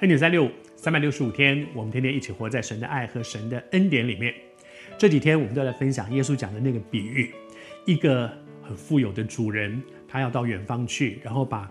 [0.00, 4.34] 恩典三六五，三百六十五天，我们天天一起活在神的爱和神的恩典里面。
[4.98, 7.32] 这几天我们都来分享耶稣讲的那个比喻：
[7.86, 8.30] 一个
[8.62, 11.70] 很富有的主人，他要到远方去，然后把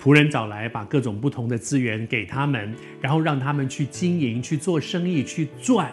[0.00, 5.90] 仆人找来，把各种不同的资源给他们，然后让他们去经营、去做生意、去赚。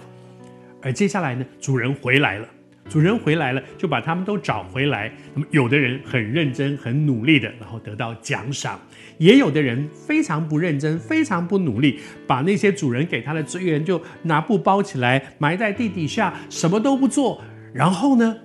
[0.83, 2.47] 而接下来呢，主人回来了。
[2.91, 5.09] 主人回来了，就把他们都找回来。
[5.33, 8.77] 那么，有的人很认真、很努力的，然后得到奖赏；
[9.17, 17.41] 也有的人非常不认真、非常不努力，把那些主人给他的资源就拿布包起来，埋在地底下，什么都不做。
[17.73, 18.35] 然后呢，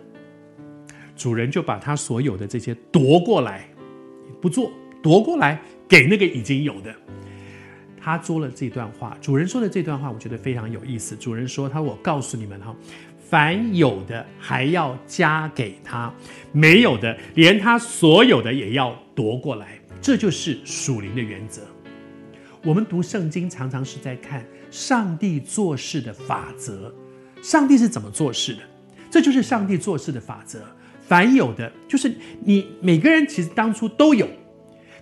[1.16, 3.68] 主人就把他所有的这些夺过来，
[4.40, 4.70] 不做，
[5.02, 6.94] 夺过来给那个已经有的。
[8.00, 11.16] 他说了这段话，主人说的这段话，我觉得非常有意思。
[11.16, 12.72] 主人说：“他我告诉你们哈。”
[13.28, 16.12] 凡有的还要加给他，
[16.52, 21.62] 没有的连他所有的也要夺过来，这就是属灵的原则。
[22.62, 26.94] 我们读圣经常常是在看上帝做事的法则，
[27.42, 28.60] 上帝是怎么做事的？
[29.10, 30.62] 这就是上帝做事的法则。
[31.06, 32.12] 凡有的，就是
[32.44, 34.28] 你每个人其实当初都有，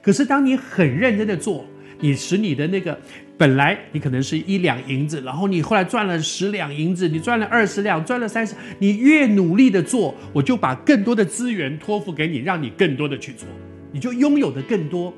[0.02, 1.64] 可是当你很认真的做，
[2.00, 2.98] 你使你的那个。
[3.36, 13.48] 本来你可能是一两银子，然后你后来赚了十两银子，你赚了二十两，赚了三十，你越努力的做，我就把更多的资源托付给你，让你更多的去做，
[13.90, 15.12] 你就拥有的更多。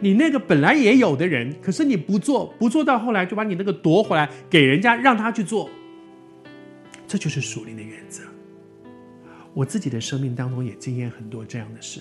[0.00, 5.68] 你那个本来也有的人，可是你不做，不做到后来就把你那个夺回来给人家，让他去做，
[7.06, 8.22] 这就是属灵的原则。
[9.52, 12.00] 我自己的生命当中也经验很多这样的事。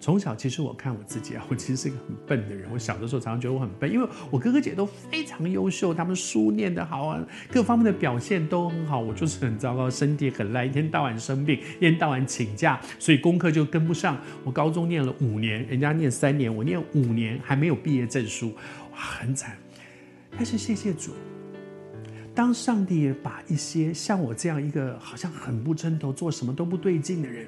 [0.00, 2.68] 从小，其实我看我自己啊， 我其实是一个很笨的人。
[2.72, 9.00] 我小的时候常常觉得我很笨，因为我哥哥姐都非常优秀，他们书念得好啊，各方面的表现都很好。
[9.00, 14.18] 我就是很糟糕，身体很烂，一天到晚生病，一天到晚请假，所以功课就跟不上。
[14.44, 18.52] 我高中念了五年，人家念三年，我念五年还没有毕业证书，
[18.92, 19.56] 哇，很惨。
[20.36, 21.12] 但是谢谢主，
[22.34, 27.46] 当上帝把一些像我这样一个好像很不称头、做什么都不对劲的人。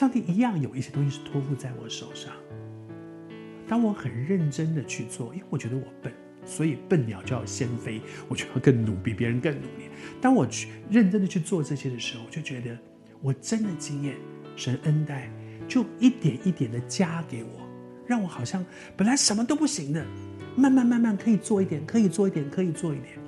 [0.00, 2.32] 上帝一样有一些东西是托付在我手上。
[3.68, 6.10] 当我很认真的去做，因为我觉得我笨，
[6.42, 9.90] 所以笨鸟就要先飞，我就要更努，比别人更努力。
[10.18, 12.78] 当我去认真的去做这些的时候，我就觉得
[13.20, 14.16] 我真的经验
[14.56, 15.30] 神恩待，
[15.68, 17.60] 就一点一点的加给我，
[18.06, 18.64] 让我好像
[18.96, 20.02] 本来什么都不行的，
[20.56, 23.19] 慢慢慢慢可以做一点，可以做一点，可以做一点。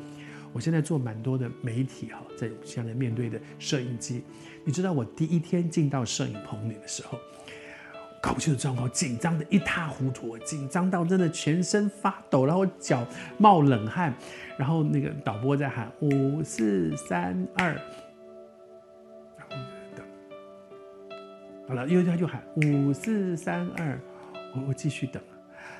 [0.52, 4.22] 我现在做蛮多的媒体哈，在现在面对的摄影机，
[4.64, 7.18] 你知道我第一天进到摄影棚里的时候，
[8.22, 13.06] 搞不清楚状况，紧张的一塌糊涂，紧张到真的全身发抖，然后脚
[13.38, 14.14] 冒冷汗，
[14.58, 17.72] 然后那个导播在喊五四三二，
[19.38, 19.56] 然后
[19.96, 20.06] 等，
[21.66, 23.98] 好了，又他就喊五四三二，
[24.54, 25.22] 我我继续等，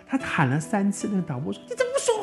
[0.07, 2.22] 他喊了三次，那个导播说你怎么不说？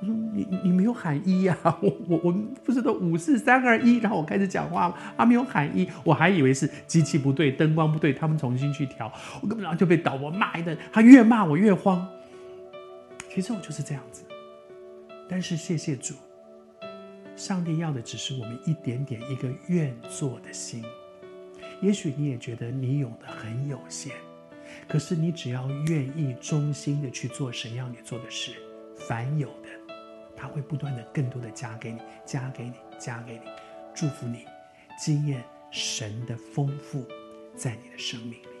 [0.00, 2.32] 我说你你没有喊一呀、 啊，我我我
[2.64, 12.06] 不是都五四三二一，然后我开始讲话了，他没有喊一，我还以为是机器不对，灯光不对，他们重新去调，我根本上就被导播骂一顿，他越骂我越慌。
[13.30, 14.22] 其实我就是这样子，
[15.28, 16.14] 但是谢谢主，
[17.36, 20.82] 上帝要的只是我们一点点一个愿做的心。
[21.82, 24.12] 也许你也觉得你有的很有限，
[24.88, 28.52] 可是你只要愿意忠心的去做神要你做的事，
[28.96, 29.65] 凡有的。
[30.36, 33.40] 他会不断的更多的加给你，加给你，加给你，
[33.94, 34.44] 祝福你，
[34.98, 37.04] 经验神的丰富
[37.54, 38.55] 在你的生命里。